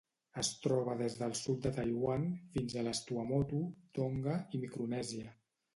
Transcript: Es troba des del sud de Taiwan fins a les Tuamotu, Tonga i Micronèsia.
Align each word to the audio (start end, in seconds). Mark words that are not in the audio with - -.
Es 0.43 0.47
troba 0.61 0.95
des 1.01 1.17
del 1.19 1.35
sud 1.41 1.61
de 1.67 1.73
Taiwan 1.77 2.25
fins 2.57 2.75
a 2.75 2.85
les 2.89 3.05
Tuamotu, 3.11 3.65
Tonga 4.01 4.41
i 4.59 4.65
Micronèsia. 4.67 5.41